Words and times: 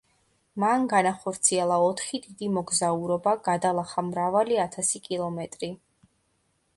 მან 0.61 0.85
განახორციელა 0.93 1.75
ოთხი 1.89 2.19
დიდი 2.23 2.49
მოგზაურობა, 2.55 3.33
გადალახა 3.49 4.05
მრავალი 4.07 4.57
ათასი 4.65 5.03
კილომეტრი. 5.09 5.71